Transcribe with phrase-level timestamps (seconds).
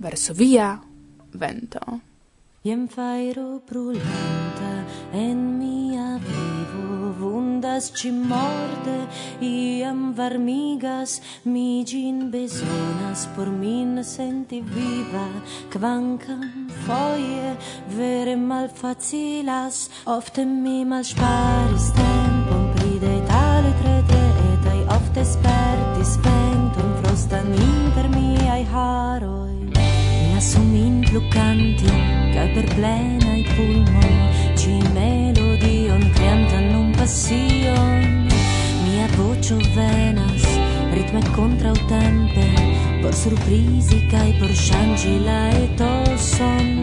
[0.00, 0.80] Varsovia
[1.32, 2.00] vento.
[2.64, 4.72] Iem fairo brulanta
[5.12, 8.96] en mia vivo vundas ci morde
[9.40, 15.28] iam varmigas mi gin besonas por min senti viva
[15.72, 17.56] quancam foie
[17.96, 24.12] vere malfacilas ofte mi malsparis tempon pri detale tre et
[24.52, 25.59] etai ofte sper
[30.50, 31.86] sumin plucanti
[32.34, 34.14] ca per plena i pulmon
[34.58, 38.26] ci melodion cantan un passion.
[38.84, 40.44] Mia voce venas
[40.92, 42.46] ritme contra tempe
[43.00, 46.82] por surprizi ca por shangi la etoson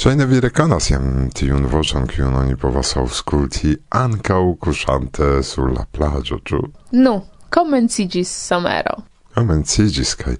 [0.00, 6.38] Ŝajne vi rekonas jem tiun voĉon, kiun oni povas auskulti, ankaŭ kuŝante sur la plagio,
[6.48, 6.60] ĉu?
[6.96, 7.12] Nu,
[7.52, 8.94] komenciĝis somero.
[9.34, 10.38] Komenciĝis kaj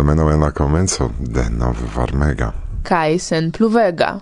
[0.00, 2.48] almeno en la komenco denove varmega.
[2.88, 4.14] Kaj sen pluvega,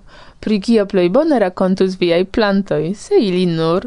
[0.43, 3.87] pri kio plej bone rakontus viaj plantoj, se ili nur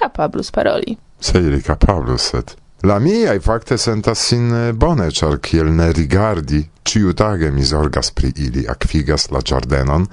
[0.00, 0.96] kapablus paroli.
[1.20, 2.56] Se ili kapablus, et...
[2.88, 4.48] La miaj fakte sentas sin
[4.80, 10.06] bone, ĉar kiel ne rigardi, ciutage mi zorgas pri ili, acfigas la giardenon,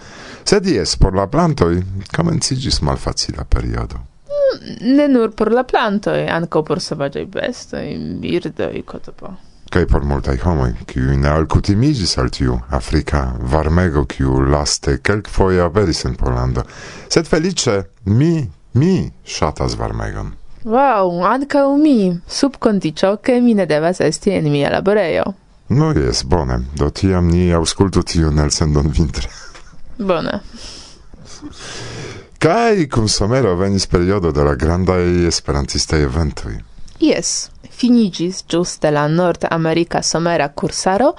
[0.43, 1.81] sed ies, por la plantoi
[2.15, 3.99] comencigis malfacila periodo.
[4.29, 9.35] Mm, ne nur por la plantoi, anco por savagiai bestoi, birdoi, cotopo.
[9.69, 16.03] Kai por multai homoi, kiu ne alcutimigis al tiu Afrika varmego, kiu laste kelkfoje aperis
[16.09, 16.63] in Polando.
[17.07, 20.33] Sed felice, mi, mi shatas varmegon.
[20.65, 25.23] Wow, ankaŭ mi, sub kondiĉo, mi ne devas esti en mia laborejo.
[25.69, 26.59] No jes, bone.
[26.75, 29.29] Do tiam ni aŭskultu tiun elsendon vintre.
[29.97, 30.39] Bone.
[32.39, 36.55] Kaj cum somero venis periodo de la grandaj esperantista eventoj.
[36.99, 41.13] Jes, finigis giuste la nordamerika somera cursaro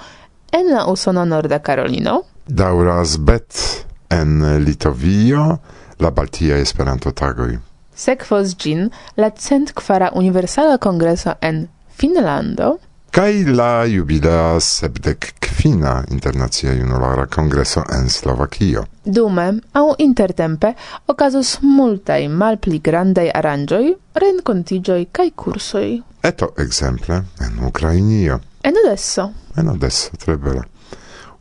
[0.51, 2.21] en la usona Norda Carolino.
[2.47, 5.57] Dauras bet en Litovio
[5.99, 7.59] la Baltia Esperanto-tagoj.
[7.95, 12.79] Sekvos gin la centkvara universala kongreso en Finlando,
[13.11, 18.85] kai la jubilea sepdek kvina internacia junulara kongreso en Slovakio.
[19.03, 20.73] Dume au intertempe
[21.07, 25.87] okazos multaj malpli grandaj aranĝoj, renkontiĝoj kaj kursoj.
[26.23, 28.39] Eto ekzemple en Ukrainio.
[28.63, 29.31] En Odesso.
[29.57, 30.63] En Odesso, tre bela.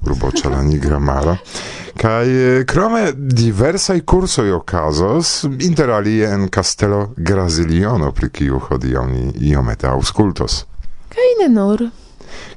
[0.01, 1.37] Urbo Czalanigra Mara.
[2.01, 9.87] Kaj eh, krome diversaj kursoj okazos interalie en Castello Graziliono, pri kiu hodiaŭ ni iomete
[9.87, 10.65] aŭskultos.
[11.11, 11.89] Kaj ne nur.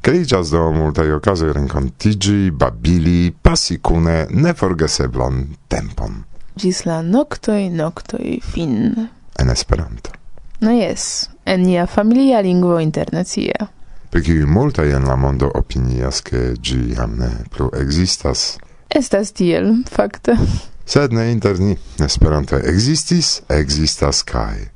[0.02, 6.24] Credigas do multaj okazoj renkontiĝi, babili, pasi kune neforgeseblan tempon.
[6.60, 9.08] Ĝis la noktoj, noktoj fin.
[9.40, 10.14] En Esperanto.
[10.62, 13.68] No jes, en nia familia lingvo internacia.
[14.14, 18.60] Pri kiuj multaj en la mondo opinias, ke ĝi jam ne plu ekzistas.
[18.94, 20.38] Estas tiel, fakte.
[20.86, 21.74] Sed ne inter ni.
[22.06, 24.68] Esperanto ekzistis, ekzistas kaj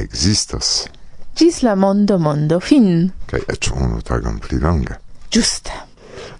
[0.00, 0.88] ekzistos
[1.38, 3.10] gis la mondo mondo fin.
[3.30, 4.98] Kaj eĉ unu tagon pli longe.
[5.30, 5.84] Ĝuste.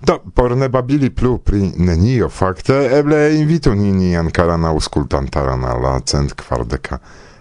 [0.00, 5.96] Do, por ne babili plu pri nenio fakte, eble invitu ninian karan aŭskultantaran al la
[6.06, 6.98] cent kvardeka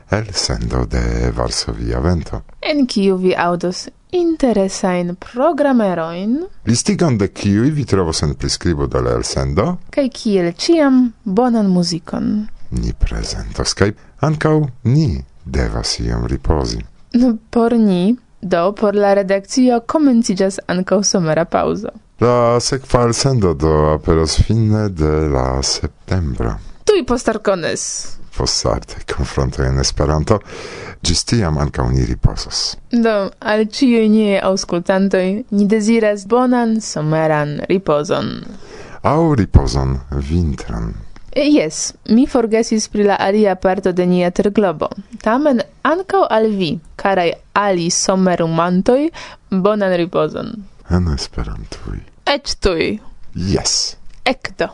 [0.10, 2.42] el sendo de Varsovia Vento.
[2.62, 6.38] En kiu vi audos interesain programeroin?
[6.66, 9.78] Listigon de kiuj vi trovos en priskribo de la elsendo.
[9.92, 12.48] Kaj kiel ciam bonan muzikon.
[12.72, 16.80] Ni prezentos kaj ankaŭ ni devas iom ripozi.
[17.50, 21.94] Por ni, do por la redakcio komenciĝas ankaŭ somera paŭzo.
[22.20, 26.56] La sekva elsendo do aperos fine de la septembro.
[26.86, 27.84] Tuj postarkones.
[28.38, 30.40] Postarte konfronto en Esperanto,
[31.02, 32.78] ĝis tiam ankaŭ ni riposos.
[32.92, 38.32] Do, al ĉiuj niaj aŭskultantoj ni deziras bonan someran ripozon.
[39.02, 40.00] Aŭ ripozon
[40.30, 40.94] vintran.
[41.38, 44.90] Jes, mi forgesis pri la alia parto de nia terglobo.
[45.22, 46.72] Tamen ankaŭ al vi
[47.08, 49.10] caraj ali somerumantoj
[49.50, 50.52] bonan ripozon.
[50.90, 52.00] En Esperantoj.
[52.28, 53.00] Eĉ tuj.
[53.36, 53.96] Yes.
[54.26, 54.68] Ekdo.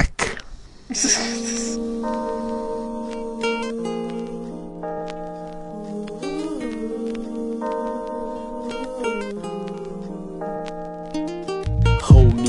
[0.00, 0.28] Ek.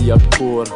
[0.10, 0.68] mia cor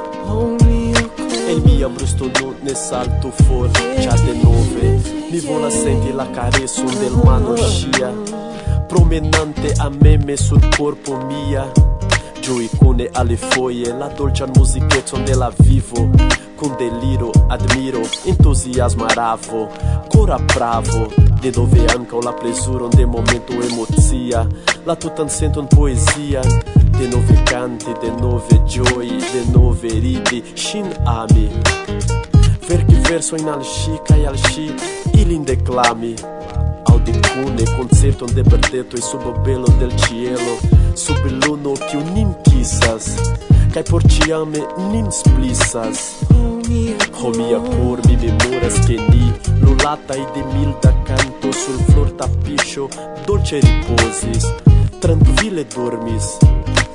[1.48, 3.70] El mia brusto non ne salto for
[4.02, 8.14] Chat de nove Mi volas senti la careson del mano scia
[8.88, 11.72] Promenante a meme sul corpo mia.
[12.40, 16.12] Giui cune alle foglie la dolce musichezon della vivo.
[16.54, 19.72] Con deliro admiro, entusiasmo aravo
[20.08, 21.12] cora bravo.
[21.42, 24.48] De dove anca la plesura de momento emozia
[24.84, 26.42] La tutan senton poesia.
[26.42, 31.50] De nove canti, de nove gioie, de nove ridi, shin ami
[33.14, 34.64] versojn al ŝi kaj al ŝi
[35.22, 36.14] ilin declami.
[36.90, 40.56] Audi cune koncerton de birdetoj sub belo del cielo
[41.04, 43.06] sub luno che nin kisas
[43.74, 46.00] kaj por ciame nin splisas
[47.20, 49.26] Ho mia cor mi memoras che ni
[49.62, 52.90] Lulata e de milda canto sul flor tapiscio
[53.26, 54.44] Dolce riposis,
[55.00, 56.38] tranquille dormis.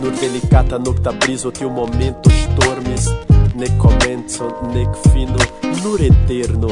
[0.01, 3.28] Nur delicata nocta briso tiu momento stormis
[3.59, 5.37] nec comenzo nec fino
[5.83, 6.71] nur eterno.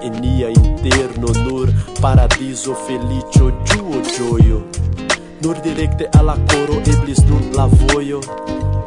[0.00, 1.68] En nia interno nur
[2.00, 4.68] paradiso felicio giuo gioio.
[5.42, 8.20] Nur directe alla coro eblis nun lavoio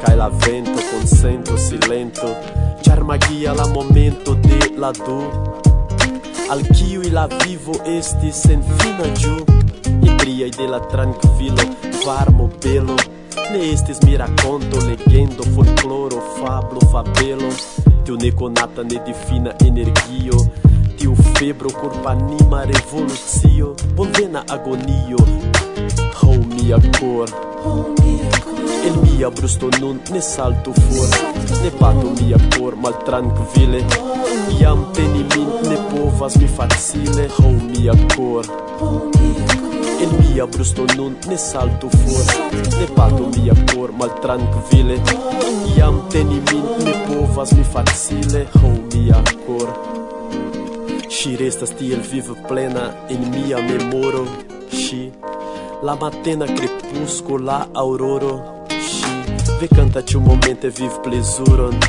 [0.00, 2.28] cae la vento consento silento
[2.82, 5.18] char magia la momento de la do.
[6.48, 9.36] Al kiui la vivo esti sen fina giu
[10.02, 11.62] ebriai de la tranquilo
[12.04, 12.96] varmo belo
[13.50, 17.48] Ne estis mi racconto, legendo, folkloro, fablo, fabelo.
[18.04, 20.38] Teu ne konata, ne difina energio.
[20.96, 23.74] Tiu febro, corpanima, revolucio.
[23.94, 25.18] Bonvena agonio.
[26.22, 27.28] Ho oh, mia cor.
[27.64, 28.54] Oh, mia cor.
[28.84, 31.08] El mia brusto nun ne salto for.
[31.62, 33.84] Ne bato mia cor mal tranquille.
[34.60, 37.28] Iam teni min ne povas mi facile.
[37.38, 38.44] Ho oh, mia cor,
[38.80, 39.73] oh, mia cor.
[40.04, 42.24] El mia brusto nun ne salto for
[42.78, 44.96] Ne batu mia cor mal tranquille.
[45.76, 49.70] Iam teni min ne povas mi facile Ho mia cor.
[51.08, 54.26] Ŝi restas tiel viva plena en mia memoro.
[54.82, 55.00] Ŝi
[55.82, 58.34] La matena crepusco la auroro.
[59.60, 61.80] Ve canta ĉu momente viv plezuron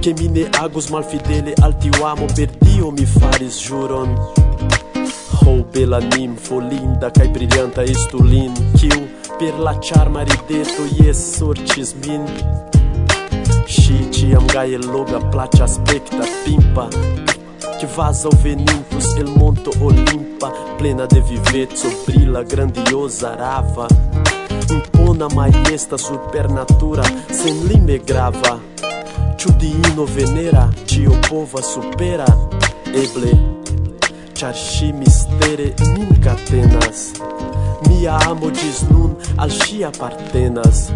[0.00, 4.16] Che mi ne agus malfidele al tiu amo Per Dio mi faris juron.
[5.46, 9.04] Nicole ninfo linda, kaj briljanta estulin, kiu
[9.38, 12.24] per la charma rideto yes, sorĉis min.
[13.70, 16.88] Ŝi am gaie loga, place aspecta, pimpa,
[17.78, 23.86] que vaza o Venintus, el Monto Olimpa, plena de vivezo, brila grandiosa rava.
[24.70, 28.58] Impona maiesta supernatura, sen lime grava.
[29.38, 32.26] Ciu diino venera, tio pova supera,
[32.90, 33.55] eble.
[34.40, 37.10] Char și mistere nin catenas.
[37.88, 40.92] Mia amo gis nun al și apartenas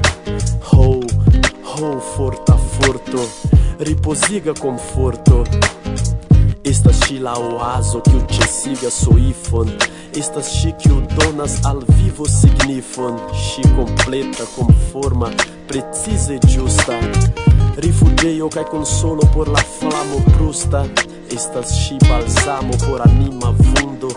[0.62, 0.98] Ho,
[1.62, 3.18] ho, forta forto
[3.78, 5.42] riposiga conforto.
[6.62, 9.68] Estas ci la oaso kiu ĉesigas soifon
[10.14, 13.18] Estas ci kiu donas al vivo signifon.
[13.32, 15.28] Ci completa, conforma,
[15.66, 16.98] precize giusta.
[17.76, 20.84] Rifugeio kaj consolo por la flamo prusta
[21.32, 24.08] estas ŝi balsamo por anima vundo.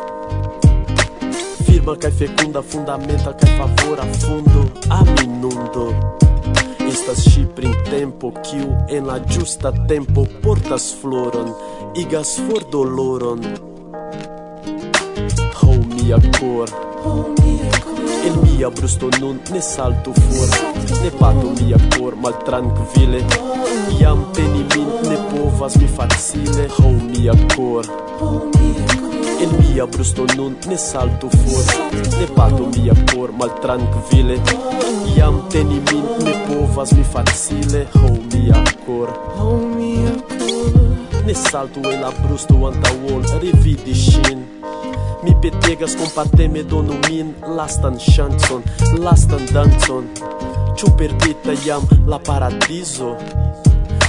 [1.66, 4.66] Firma kaj fekunda, fundamenta kaj favora fundo.
[5.00, 5.86] Aminundo.
[6.90, 11.54] Estas ŝi printempo, kiu en la ĝusta tempo portas floron
[11.96, 13.42] Igas for doloron.
[15.62, 16.70] Ho oh, mia cor.
[17.04, 18.03] Ho oh, mia cor.
[18.26, 20.48] El mia brusto nun ne salto for
[21.02, 23.26] Ne bato mia cor mal tranquille.
[24.00, 27.86] Iam teni min ne povas mi facile Ho oh, mia cor
[29.42, 31.64] El mia brusto nun ne salto for
[32.18, 34.40] Ne bato mia cor mal tranquille.
[35.16, 41.24] Iam teni min ne povas mi facile Ho oh, mia cor Ho oh, mia cor
[41.26, 44.63] Ne salto e la brusto anta ol revidi ŝin
[45.24, 48.64] Mi petegas compateme donu min lastan chanson,
[49.00, 50.08] lastan danson
[50.76, 53.16] Ciu perdita iam la paradiso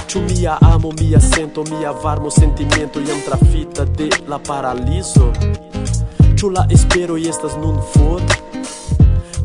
[0.07, 5.31] Ciu mia amo, mia sento, mia varmo sentimento Iam trafita de la paraliso
[6.35, 8.21] Ciu la espero estas nun for?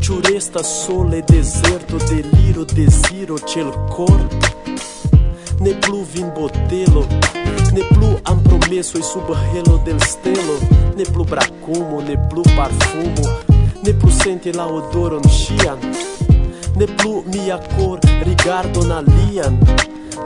[0.00, 4.20] Ciu restas sole deserto, deliro, desiro, cel cor?
[5.60, 7.06] Ne plu vin botelo,
[7.72, 10.56] Ne plu ampromesoj sub helo del stelo,
[10.96, 13.26] ne plu bracumo ne plu parfumo,
[13.86, 15.78] ne plu senti la odoron ŝian,
[16.76, 19.60] ne plu mia kor rigardon alian.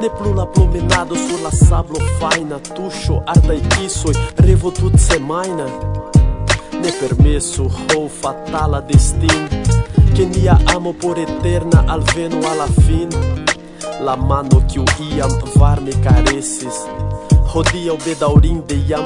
[0.01, 5.67] Ne plu la promenado sur la sablo fajna Tuŝo, ardaj kisoj, revo semajna
[6.83, 9.49] Ne permesso ho, fatala destin
[10.15, 13.09] Che nia amo por eterna alveno alla fin.
[14.01, 17.04] La mano che o iam varme careces
[17.55, 19.05] Rodia o bedaurin de jam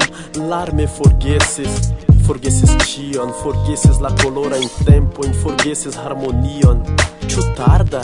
[0.49, 1.93] larme forgueces,
[2.25, 6.81] forgueces tion, forgueces la colora in tempo In forgueces harmonion
[7.29, 8.01] Ĉu tarda?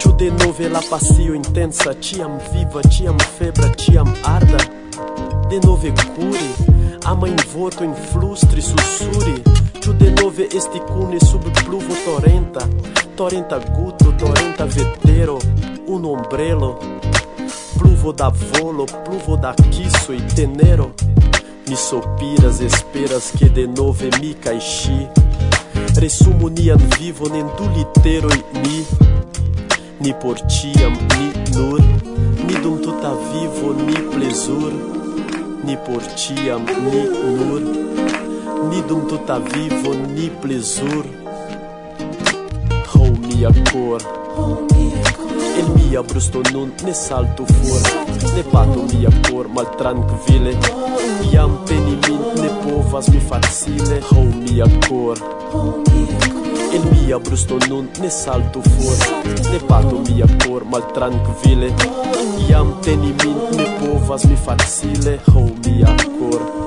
[0.00, 6.48] Ĉu denove la pasio intensa Tiam viva, tiam febra, tiam arda De Denove curi
[7.04, 9.42] Ama in em in flustri, susuri
[9.82, 12.66] Ĉu denove este cune sub pluvo torenta.
[13.14, 15.38] Torenta guto, torenta vetero
[15.86, 16.91] Un ombrelo
[17.82, 20.94] Pluvo da volo, pluvo da kiso e tenero.
[21.68, 25.08] Mi sopiras, esperas que de novo mi caixi
[25.96, 28.86] Resumo nian vivo nen du e ni
[30.00, 31.80] Ni por tiam, ni nur.
[32.46, 34.72] Mi dum tuta vivo, ni plezur.
[35.64, 37.02] Ni por tiam, ni
[37.36, 37.62] nur.
[38.70, 41.04] Ni dum tuta vivo, ni plezur.
[42.94, 44.00] Oh, mia cor
[44.36, 47.80] Oh, mia cor mia brusto nun ne salto for
[48.34, 50.56] Ne bato mia cor mal tranquille.
[51.30, 55.18] Iam peni min ne povas mi facile Ho oh, mia cor.
[56.72, 58.96] El mia brusto nun ne salto for
[59.50, 61.74] Ne bato mia cor mal tranquille.
[62.48, 66.61] Iam teni min ne povas mi facile Ho oh, mia cor.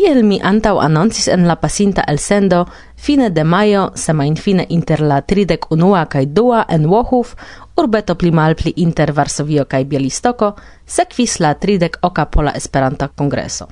[0.00, 2.62] Kiel mi antau annoncis en la pasinta elsendo,
[2.96, 7.34] fine de maio, semain fine inter la 31 kaj 2 en Wohuf,
[7.76, 10.54] urbeto pli malpli inter Varsovio kaj Bielistoko,
[10.86, 13.68] sekvis la 30 oka Pola Esperanta Kongreso.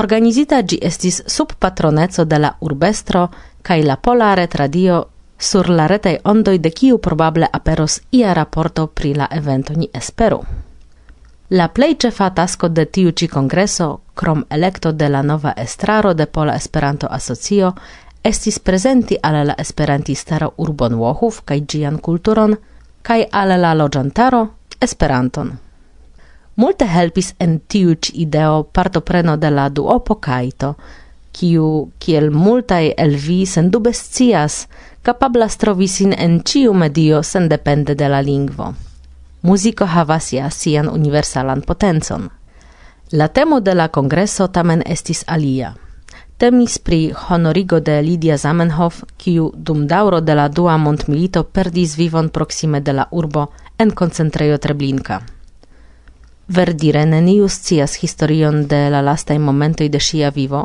[0.00, 3.28] Organizita gi estis sub patroneco de la urbestro
[3.62, 5.04] kaj la Pola Retradio
[5.38, 10.40] sur la retaj ondoj de kiu probable aperos ia raporto pri la evento ni esperu.
[11.50, 16.26] La plej ĉefa tasko de tiu ĉi kongreso krom elekto de la nova estraro de
[16.26, 17.72] Pola Esperanto Asocio,
[18.22, 22.54] estis prezenti al la esperantistaro urbon Łochów kaj ĝian kulturon,
[23.02, 24.42] kaj al la loĝantaro
[24.80, 25.50] Esperanton.
[26.56, 30.74] Multe helpis en tiu ĉi ideo partopreno de la duopo Kaito,
[31.32, 34.66] kiu, kiel multaj el vi sendube scias,
[35.02, 38.70] kapablas trovi sin en ĉiu medio sendepende de la lingvo.
[39.42, 42.30] Muziko havas ja sian universalan potencon–
[43.14, 45.74] La temo de la congreso tamen estis alia.
[46.40, 52.30] Temis pri honorigo de Lidia Zamenhof, kiu dum dauro de la dua mondmilito perdis vivon
[52.30, 55.18] proksime de la urbo en koncentrejo Treblinka.
[56.48, 60.62] Verdire neniu scias historion de la lastaj momentoj de ŝia vivo,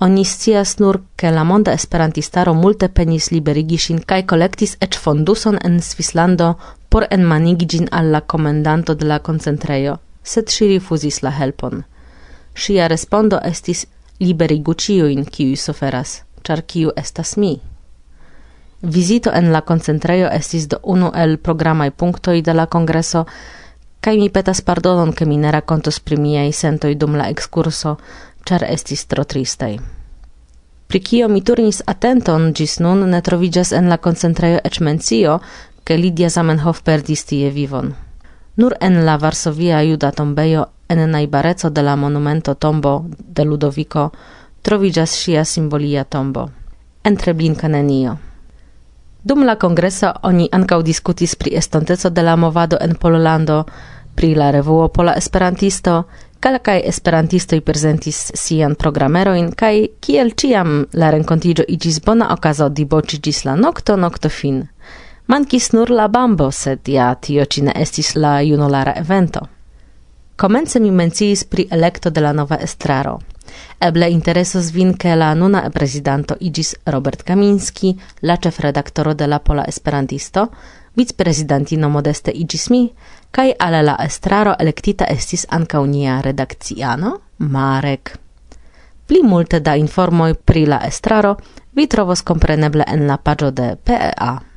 [0.00, 5.62] oni scias nur, ke la monda esperantistaro multe penis liberigi ŝin kaj kolektis eĉ fonduson
[5.62, 6.50] en Svislando
[6.88, 9.96] por enmanigi ĝin al la komendanto de la koncentrejo–
[10.26, 11.84] sed ŝi rifuzis la helpon.
[12.56, 13.86] Ŝia respondo estis
[14.20, 17.56] liberigu ĉiujn, kiuj suferas, ĉar kiu estas mi.
[18.82, 23.24] Vizito en la koncentrejo estis do unu el programaj punktoj de la kongreso,
[24.00, 27.96] kaj mi petas pardonon, ke mi ne rakontos pri miaj sentoj dum la ekskurso,
[28.46, 29.76] ĉar estis tro tristaj.
[30.86, 35.38] Pri kio mi turnis atenton ĝis nun ne troviĝas en la koncentrejo eĉ mencio,
[35.84, 37.94] ke Lidia Zamenhof perdis tie vivon.
[38.56, 44.10] Nur en la Varsovia juda tombejo en najbareco de la monumento tombo de Ludovico
[44.62, 46.48] troviĝas sia simbolia tombo.
[47.04, 48.16] Entre blinka nenio.
[49.22, 53.64] Dum la congreso oni ankaŭ diskutis pri estonteco de la movado en Pollando,
[54.14, 56.04] pri la revuo Pola Esperantisto,
[56.40, 63.44] kelkaj esperantistoj prezentis sian programerojn kaj kiel ĉiam la renkontiĝo iĝis bona okazo diboĉi ĝis
[63.44, 64.62] la nokto noktofin.
[65.26, 69.40] Mankis nur la bambo, sed ja tio cine estis la junulara evento.
[70.36, 73.18] Comence mi menciis pri electo de la nova estraro.
[73.78, 79.64] Eble interesos vin che la nuna presidanto igis Robert Kaminski, la ĉefredaktoro de la Pola
[79.66, 80.48] Esperantisto,
[80.94, 82.92] vicprezidantino modeste igis mi,
[83.30, 88.18] kaj ale la estraro elektita estis anca unia redakciano Marek.
[89.06, 91.36] Pli multe da informoj pri la estraro
[91.72, 94.55] vi trovos compreneble en la pagio de PEA.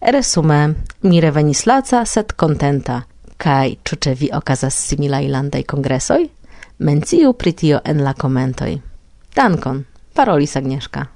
[0.00, 3.02] Resume, mi revenis laca, sed contenta.
[3.36, 6.24] Kai, ĉu vi okazas similaj landaj kongresoj?
[6.78, 8.78] Menciu pritio en la komentoj.
[9.36, 9.84] Dankon,
[10.14, 11.06] parolis Agnieszka.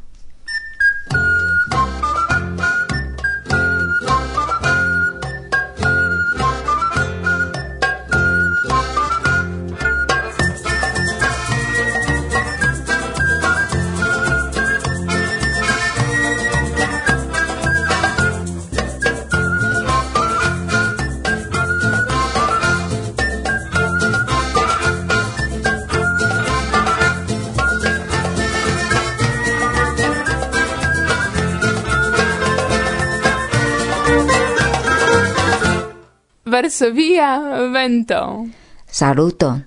[36.75, 37.41] estas via
[37.73, 38.47] vento.
[38.91, 39.61] Saluto.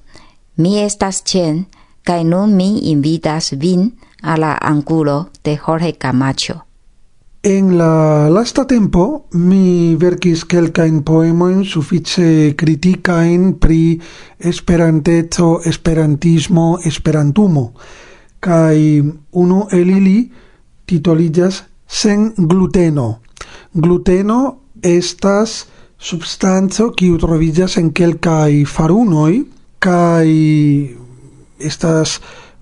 [0.58, 1.66] Mi estas Chen,
[2.04, 3.92] kaj nun mi invitas vin
[4.22, 6.66] a la angulo de Jorge Camacho.
[7.44, 14.00] En la lasta tempo mi verkis kelkajn poemojn sufiĉe kritikajn pri
[14.40, 17.72] Esperanteco, Esperantismo, Esperantumo
[18.40, 18.76] kaj
[19.32, 20.30] unu el ili
[20.86, 23.20] titoliĝas Sen gluteno.
[23.74, 29.42] Gluteno estas substanzo kiu troviĝas en kelkaj farunoi
[29.82, 30.34] kai
[31.58, 32.20] estas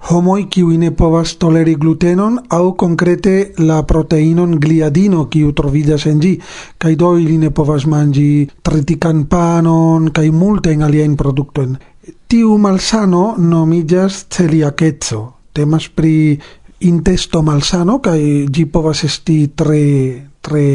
[0.08, 6.34] homoi qui ne povas toleri glutenon aŭ konkrete la proteinon gliadino kiu troviĝas en gi
[6.78, 11.76] kai do ili ne povas manĝi tritikan panon kai multe en alien produktojn.
[12.28, 15.22] Tiu malsano nomigas celiakeco.
[15.54, 16.40] Temas pri
[16.80, 19.84] intesto malsano kai gi povas esti tre
[20.42, 20.66] tre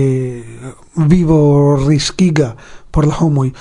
[0.96, 2.56] vivo risquiga
[2.90, 3.52] por la homoj.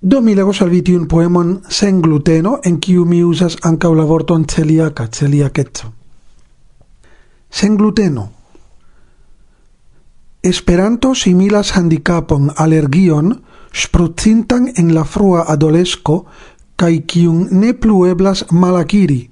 [0.00, 4.04] Do mi legos al vi tiun poemon sen gluteno, en kiu mi uzas ankaŭ la
[4.04, 5.92] vorton celiaca, celiaceco.
[7.50, 8.28] Sen gluteno.
[10.42, 13.40] Esperanto similas handicapon, alergion,
[13.72, 16.26] sprucintan en la frua adolesco,
[16.76, 19.30] kai kiun ne plueblas malakiri.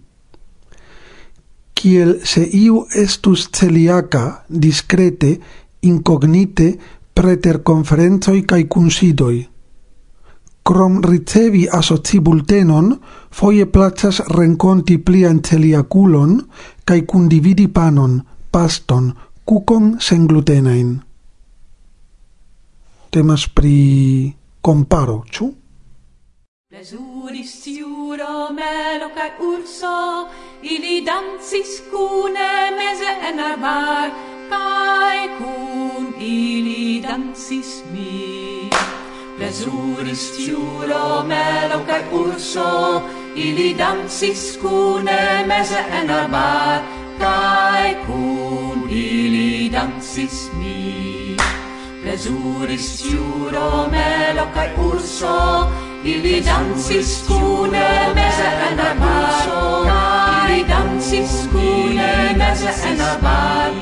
[1.75, 5.41] Kiel se iu estus celiaca, discrete,
[5.83, 6.79] incognite
[7.13, 9.49] preter conferenzoi cae cunsidoi.
[10.63, 12.93] Crom ricevi asoci bultenon,
[13.31, 16.39] foie placas renconti plian celiaculon
[16.85, 19.11] cae cundividi panon, paston,
[19.45, 21.01] cucon sen glutenain.
[23.11, 25.51] Temas pri comparo, ciu?
[26.71, 30.31] Plesuris ciuro, melo cae urso,
[30.63, 38.71] ili dansis cune mese en arbar, Kai kun ili dansis mi.
[39.43, 43.03] Plesuris ciuro, melo kai urso
[43.35, 46.83] Ili dansis cune mese en arbar
[47.19, 51.37] Kai kun ili dansis mi.
[52.03, 55.69] Plesuris ciuro, melo kai urso
[56.05, 59.47] Ili dansis cune mese en arbar
[59.91, 63.82] Kai dansis cune mese en arbar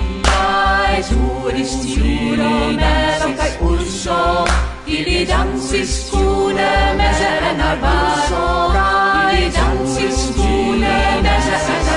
[1.00, 4.44] kai suris tiuro melon kai urso
[4.86, 8.48] ili dansis kune mese en arbaro
[9.32, 11.89] ili dansis kune mese en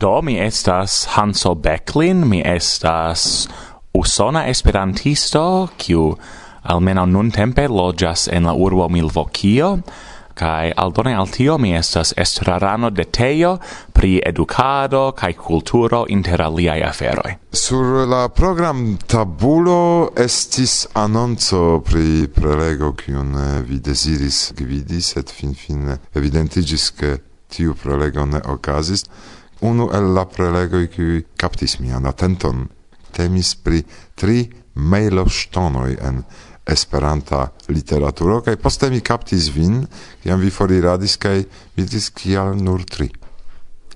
[0.00, 3.48] Do, mi estas Hanso Becklin, mi estas
[3.92, 6.14] usona esperantisto, kiu
[6.62, 9.68] almeno nun tempe loĝas en la urbo Milvokio,
[10.40, 13.58] kai aldone al tio mi estas estrarano de teio
[13.92, 17.34] pri edukado kai kulturo inter aliaj aferoj.
[17.52, 25.52] Sur la program tabulo estis anonco pri prelego kiun eh, vi desiris gvidi, sed fin
[25.54, 27.18] fin evidentigis ke
[27.52, 29.04] tiu prelego ne okazis.
[29.60, 32.64] Unu el la prelegoj kiuj kaptis mian atenton
[33.12, 33.82] temis pri
[34.16, 34.44] tri
[34.74, 36.22] mejloŝtonoj en
[36.70, 39.82] esperanta literaturo kaj poste mi kaptis vin,
[40.22, 41.42] kiam vi foriradis kaj
[41.76, 43.10] vidis kial nur tri.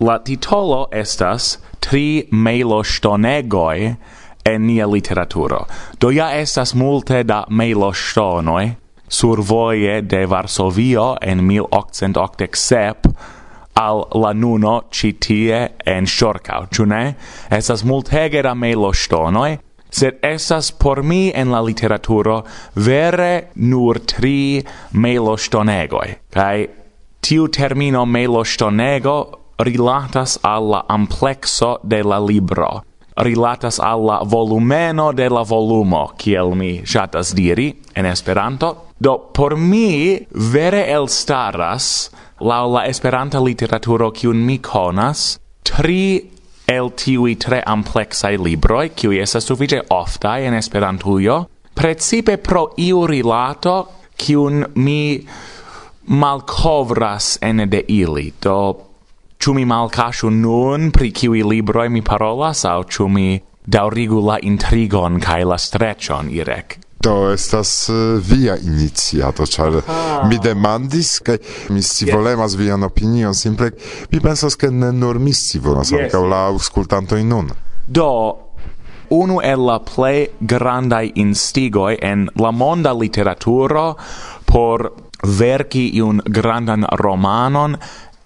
[0.00, 3.78] La titolo estas Tri mejloŝtonegoj
[4.48, 5.66] en nia literaturo.
[6.00, 8.64] Do ja estas multe da mejloŝtonoj
[9.08, 13.12] survoje de Varsovio en 1887
[13.74, 17.14] al la nuno ci tie en shorkau, ciu ne?
[17.50, 19.58] Estas multege da melo stonoi,
[19.90, 22.42] sed estas por mi en la literaturo
[22.74, 25.36] vere nur tri melo
[26.30, 26.68] Kai
[27.20, 29.16] tiu termino melostonego
[29.58, 32.82] rilatas al la amplexo de la libro,
[33.16, 38.90] rilatas alla volumeno de la volumo, kiel mi shatas diri en Esperanto.
[38.98, 42.10] Do, por mi vere elstaras
[42.44, 46.20] lau la esperanta literaturo kiun mi konas tri
[46.68, 51.38] el tiui tre amplexai libroi, kiui esas suffice oftai en esperantujo,
[51.74, 53.76] precipe pro iu rilato
[54.20, 55.24] kiun mi
[56.06, 58.58] malcovras ene de ili, do
[59.40, 65.20] ciu mi malcashu nun pri kiui libroi mi parolas, au ciu mi daurigu la intrigon
[65.20, 69.80] cae la strecion, irec do estas eh, via iniciato, ĉar
[70.28, 71.38] mi demandis kaj
[71.74, 72.60] mi scivolemas yes.
[72.60, 73.70] vian opinion, simple
[74.12, 76.06] mi pensas ke ne nur mi scivolas, yes.
[76.06, 77.52] ankaŭ la aŭskultantoj nun.
[77.86, 78.10] Do,
[79.10, 83.94] unu el la plej grandaj instigoj en la monda literaturo
[84.44, 84.88] por
[85.24, 87.76] verki iun grandan romanon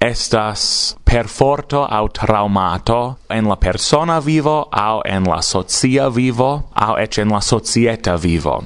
[0.00, 7.18] estas perforto au traumato en la persona vivo au en la socia vivo au ec
[7.18, 8.64] en la societa vivo.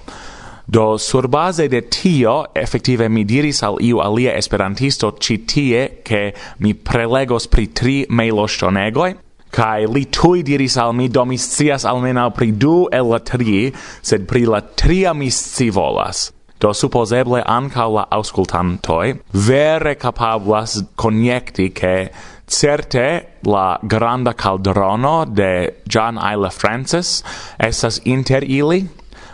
[0.67, 6.35] Do sur base de tio effektive mi diris al iu alia esperantisto ci tie che
[6.59, 9.17] mi prelegos pri tri mailostonegoj
[9.51, 14.45] kai li tui diris al mi domiscias almenau pri du el la tri sed pri
[14.45, 16.31] la tria mi scivolas.
[16.31, 22.13] volas do supposeble anca la auscultantoi vere capablas connecti che
[22.47, 27.25] certe la granda caldrono de John Isla Francis
[27.59, 28.87] esas inter ili,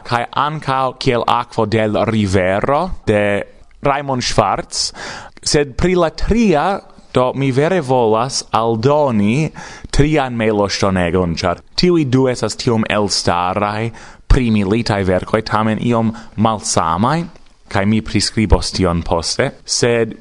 [0.04, 3.44] cae anca kiel aquo del rivero de
[3.82, 4.92] Raimond Schwartz,
[5.42, 6.80] sed pri la tria
[7.12, 9.50] do mi vere volas aldoni
[9.90, 13.92] trian melo stonegon, char tiui du esas tium elstarai,
[14.28, 17.26] primilitai vercoi tamen iom malsamai,
[17.68, 20.16] cae mi prescribos tion poste, sed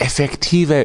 [0.00, 0.84] effective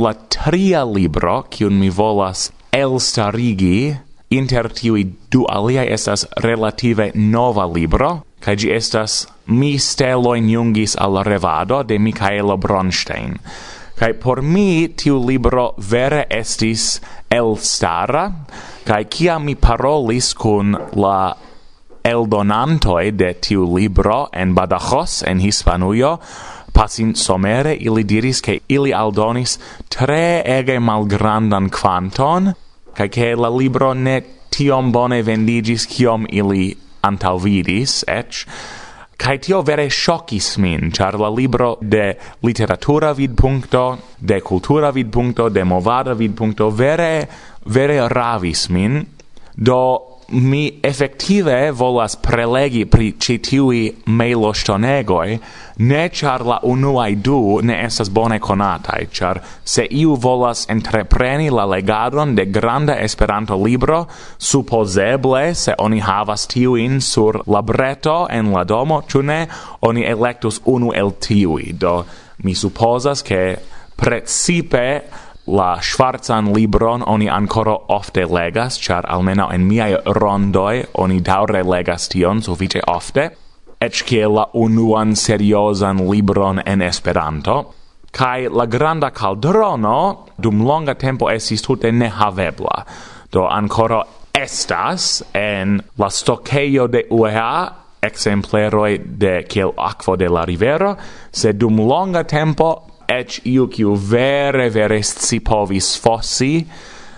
[0.00, 3.96] la tria libro, cium mi volas elstarigi,
[4.30, 11.24] inter tiui du aliai estas relative nova libro, cae gi estas Mi steloin jungis al
[11.26, 13.34] revado de Michaelo Bronstein.
[13.98, 18.30] Kai por mi tiu libro vere estis elstara,
[18.86, 21.34] kai kia mi parolis kun la
[22.04, 26.18] eldonantoi de tiu libro en Badajoz en Hispanujo
[26.72, 29.58] pasin somere ili diris ke ili aldonis
[29.88, 32.52] tre ege malgrandan quanton,
[32.94, 38.44] kaj ke la libro ne tiom bone vendigis kiom ili antaŭvidis ec,
[39.20, 45.64] Kai tio vere shockis min, char la libro de literatura vidpunkto, de cultura vidpunkto, de
[45.64, 47.28] movada vidpunkto, vere,
[47.66, 49.02] vere ravis min.
[49.52, 49.76] Do
[50.30, 55.38] mi effettive volas prelegi pri ĉi tiuj mejloŝtonegoj,
[55.80, 61.64] ne char la unuai du ne estas bone conatai, char se iu volas entrepreni la
[61.66, 64.04] legadon de granda Esperanto-libro,
[64.38, 69.46] supposeble se oni havas tiuin sur la breto en la domo, cune
[69.80, 72.04] oni electus unu el tiui, do
[72.44, 73.56] mi supposas ke
[73.96, 75.02] precipe
[75.50, 82.06] La schwarzan libron oni ancora ofte legas, char almeno en miai rondoi oni daure legas
[82.08, 83.24] tion suffice ofte,
[83.82, 87.74] ec cie la unuan seriosan libron en Esperanto,
[88.12, 92.84] kai la granda caldrono dum longa tempo estis tute nehavebla,
[93.32, 100.96] do ancora estas en la stoccheio de UEA exempleroi de kiel aquo de la rivero,
[101.32, 106.66] sed dum longa tempo ec iu kiu vere vere si povis fossi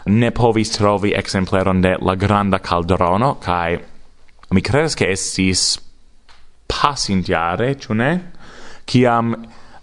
[0.07, 3.79] ne povis trovi exempleron de la granda calderono kai
[4.51, 5.79] mi credes che estis
[6.67, 8.13] pasintiare ĉu ne
[8.85, 9.35] kiam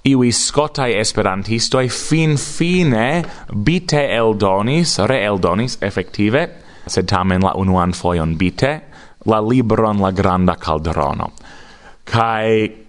[0.10, 6.46] iui scotai esperantistoi fin fine bite eldonis, re eldonis, effective,
[6.86, 8.74] sed tamen la unuan foion bite,
[9.26, 11.32] la libron La Granda Calderono.
[12.04, 12.89] Cae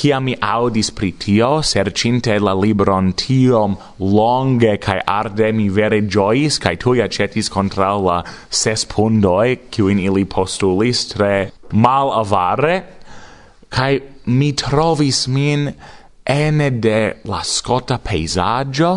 [0.00, 6.56] Ciam mi audis pri tio, sercinte la libron tiom longe cae arde mi vere giois,
[6.56, 12.78] cae tui acetis contra la ses pundoi, ciuin ili postulis tre mal avare,
[13.68, 15.68] cae mi trovis min
[16.24, 18.94] ene de la scota peisaggio,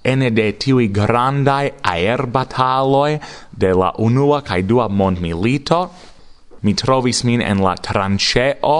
[0.00, 3.20] ene de tiui grandai aerbataloi
[3.52, 5.90] de la unua cae dua mond milito,
[6.64, 8.78] mi trovis min en la tranceo,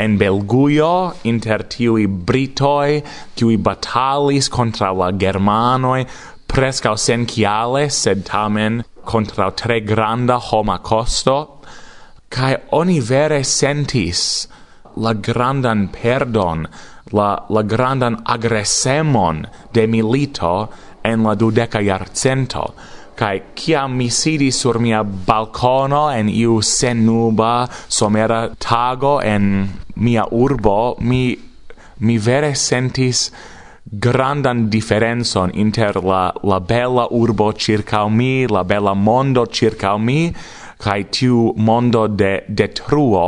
[0.00, 3.02] en Belgujo inter tiui Britoi,
[3.36, 6.06] qui batalis contra la Germanoi,
[6.48, 11.60] prescau senchiale, sed tamen contra tre granda homa costo,
[12.30, 14.46] cae oni vere sentis
[14.96, 16.66] la grandan perdon,
[17.12, 20.70] la, la grandan agresemon de milito
[21.04, 22.64] en la dudeca iarcento,
[23.20, 29.68] cae ciam mi sidi sur mia balcono en iu senuba somera tago en
[30.04, 31.22] mia urbo mi
[32.06, 33.30] mi vere sentis
[34.06, 40.20] grandan differenzon inter la la bella urbo circa mi la bella mondo circa mi
[40.84, 43.26] kai tiu mondo de detruo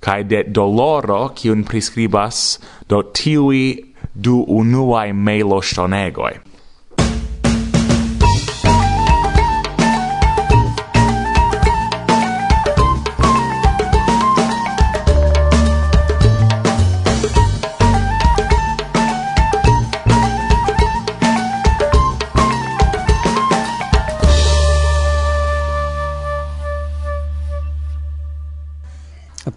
[0.00, 3.66] kai de doloro kiun prescribas do tiui
[4.14, 6.51] du unuai melo stonegoi.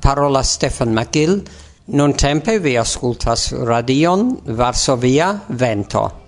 [0.06, 1.42] parola Stefan Magil.
[1.86, 6.25] Non tempe vi ascoltas radion Varsovia Vento.